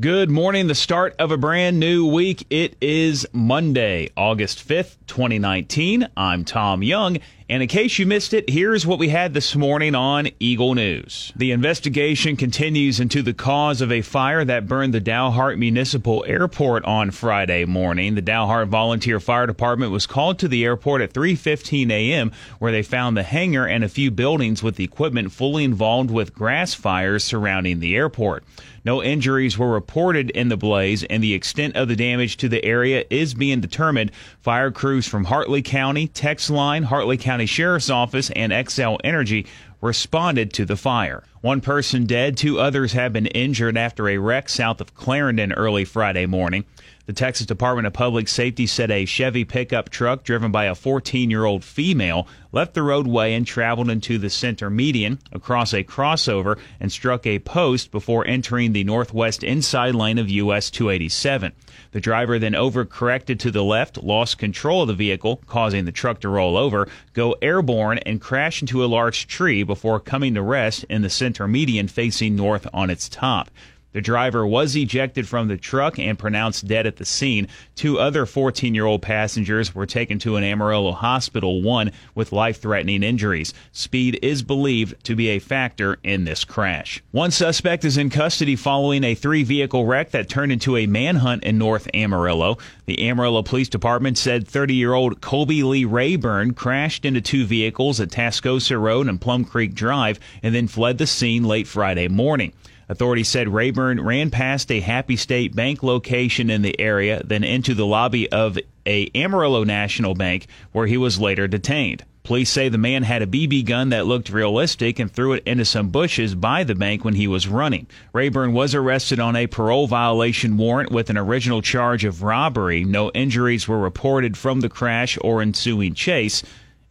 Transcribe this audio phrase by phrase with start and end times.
[0.00, 2.46] Good morning, the start of a brand new week.
[2.48, 6.08] It is Monday, August 5th, 2019.
[6.16, 9.94] I'm Tom Young, and in case you missed it, here's what we had this morning
[9.94, 11.30] on Eagle News.
[11.36, 16.86] The investigation continues into the cause of a fire that burned the Dalhart Municipal Airport
[16.86, 18.14] on Friday morning.
[18.14, 22.32] The Dalhart Volunteer Fire Department was called to the airport at 3:15 a.m.
[22.58, 26.72] where they found the hangar and a few buildings with equipment fully involved with grass
[26.72, 28.42] fires surrounding the airport.
[28.84, 32.64] No injuries were reported in the blaze, and the extent of the damage to the
[32.64, 34.10] area is being determined.
[34.40, 39.46] Fire crews from Hartley County, Texline, Hartley County Sheriff's Office, and Xcel Energy
[39.80, 41.22] responded to the fire.
[41.42, 45.84] One person dead, two others have been injured after a wreck south of Clarendon early
[45.84, 46.64] Friday morning.
[47.06, 51.30] The Texas Department of Public Safety said a Chevy pickup truck driven by a 14
[51.30, 56.58] year old female left the roadway and traveled into the center median across a crossover
[56.78, 61.52] and struck a post before entering the northwest inside lane of US 287.
[61.90, 66.20] The driver then overcorrected to the left, lost control of the vehicle, causing the truck
[66.20, 70.84] to roll over, go airborne, and crash into a large tree before coming to rest
[70.88, 73.50] in the center median facing north on its top.
[73.92, 77.48] The driver was ejected from the truck and pronounced dead at the scene.
[77.74, 82.60] Two other 14 year old passengers were taken to an Amarillo hospital, one with life
[82.60, 83.52] threatening injuries.
[83.72, 87.02] Speed is believed to be a factor in this crash.
[87.10, 91.44] One suspect is in custody following a three vehicle wreck that turned into a manhunt
[91.44, 92.58] in North Amarillo.
[92.86, 98.00] The Amarillo Police Department said 30 year old Colby Lee Rayburn crashed into two vehicles
[98.00, 102.52] at Tascosa Road and Plum Creek Drive and then fled the scene late Friday morning.
[102.92, 107.72] Authorities said Rayburn ran past a Happy State Bank location in the area, then into
[107.72, 112.04] the lobby of a Amarillo National Bank, where he was later detained.
[112.22, 115.64] Police say the man had a BB gun that looked realistic and threw it into
[115.64, 117.86] some bushes by the bank when he was running.
[118.12, 122.84] Rayburn was arrested on a parole violation warrant with an original charge of robbery.
[122.84, 126.42] No injuries were reported from the crash or ensuing chase.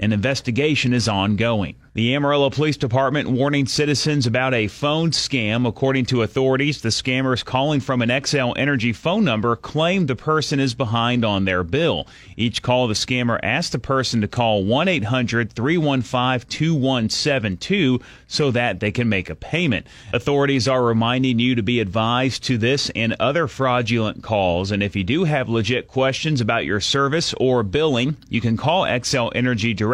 [0.02, 1.76] An investigation is ongoing.
[1.94, 5.68] The Amarillo Police Department warning citizens about a phone scam.
[5.68, 10.60] According to authorities, the scammers calling from an Xcel Energy phone number claim the person
[10.60, 12.08] is behind on their bill.
[12.36, 18.80] Each call, the scammer asks the person to call 1 800 315 2172 so that
[18.80, 19.86] they can make a payment.
[20.14, 24.72] Authorities are reminding you to be advised to this and other fraudulent calls.
[24.72, 28.84] And if you do have legit questions about your service or billing, you can call
[28.84, 29.91] Xcel Energy directly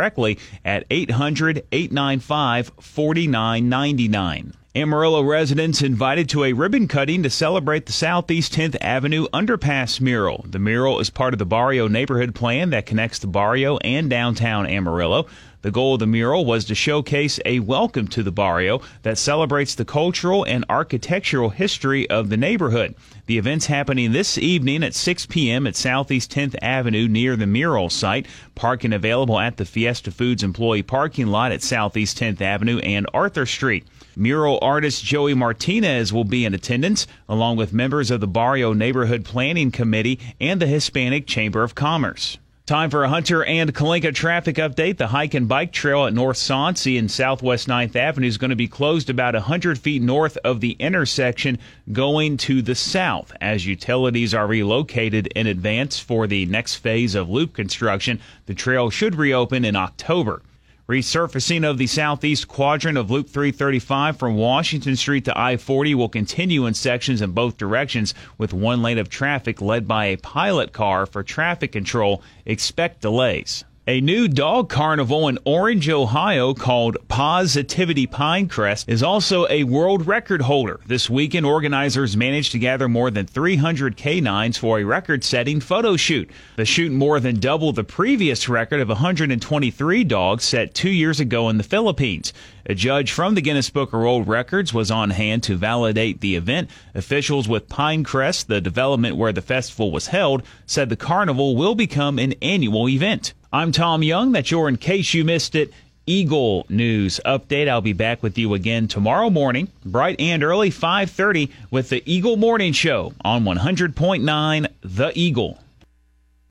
[0.63, 4.53] at 800 800 895 4999.
[4.75, 10.45] Amarillo residents invited to a ribbon cutting to celebrate the Southeast 10th Avenue Underpass mural.
[10.47, 14.67] The mural is part of the Barrio neighborhood plan that connects the Barrio and downtown
[14.67, 15.25] Amarillo.
[15.67, 19.75] The goal of the mural was to showcase a welcome to the barrio that celebrates
[19.75, 22.95] the cultural and architectural history of the neighborhood.
[23.25, 25.67] The event's happening this evening at 6 p.m.
[25.67, 28.27] at Southeast 10th Avenue near the mural site.
[28.56, 33.45] Parking available at the Fiesta Foods employee parking lot at Southeast 10th Avenue and Arthur
[33.45, 33.85] Street.
[34.16, 39.25] Mural artist Joey Martinez will be in attendance, along with members of the Barrio Neighborhood
[39.25, 42.38] Planning Committee and the Hispanic Chamber of Commerce.
[42.67, 44.97] Time for a Hunter and Kalinka traffic update.
[44.97, 48.57] The hike and bike trail at North Soncy and Southwest 9th Avenue is going to
[48.57, 51.59] be closed about 100 feet north of the intersection
[51.94, 57.29] going to the south as utilities are relocated in advance for the next phase of
[57.29, 58.19] loop construction.
[58.47, 60.41] The trail should reopen in October.
[60.87, 66.07] Resurfacing of the southeast quadrant of Loop 335 from Washington Street to I 40 will
[66.07, 70.71] continue in sections in both directions with one lane of traffic led by a pilot
[70.71, 72.23] car for traffic control.
[72.45, 73.65] Expect delays.
[73.89, 80.41] A new dog carnival in Orange, Ohio called Positivity Pinecrest is also a world record
[80.41, 80.81] holder.
[80.85, 85.95] This weekend, organizers managed to gather more than 300 canines for a record setting photo
[85.95, 86.29] shoot.
[86.57, 91.47] The shoot more than doubled the previous record of 123 dogs set two years ago
[91.47, 92.33] in the Philippines.
[92.65, 96.35] A judge from the Guinness Book of World Records was on hand to validate the
[96.35, 96.69] event.
[96.93, 102.19] Officials with Pinecrest, the development where the festival was held, said the carnival will become
[102.19, 103.33] an annual event.
[103.51, 104.33] I'm Tom Young.
[104.33, 105.71] That's your In Case You Missed It
[106.05, 107.69] Eagle News update.
[107.69, 112.35] I'll be back with you again tomorrow morning, bright and early, 5:30 with the Eagle
[112.35, 115.59] Morning Show on 100.9 The Eagle.